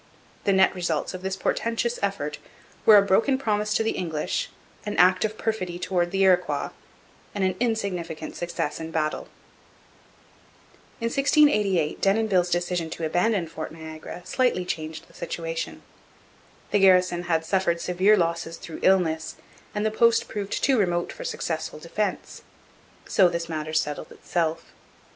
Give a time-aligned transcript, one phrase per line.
[0.45, 2.39] The net results of this portentous effort
[2.87, 4.49] were a broken promise to the English,
[4.83, 6.71] an act of perfidy towards the Iroquois,
[7.35, 9.27] and an insignificant success in battle.
[10.99, 15.83] In 1688 Denonville's decision to abandon Fort Niagara slightly changed the situation.
[16.71, 19.35] The garrison had suffered severe losses through illness
[19.75, 22.41] and the post proved too remote for successful defence.
[23.05, 24.71] So this matter settled itself.